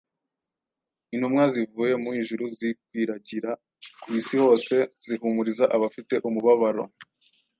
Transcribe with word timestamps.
intumwa 1.13 1.43
zivuye 1.53 1.93
mu 2.03 2.09
ijuru 2.21 2.43
zikwiragira 2.57 3.51
ku 4.01 4.07
isi 4.19 4.35
hose 4.43 4.75
zihumuriza 5.05 5.65
abafite 5.75 6.15
umubabaro, 6.27 6.83